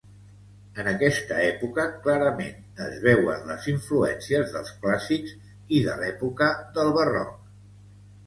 [0.83, 5.37] En aquesta època clarament es veuen les influències dels clàssics
[5.81, 6.47] i de l'època
[6.79, 7.37] del barroc.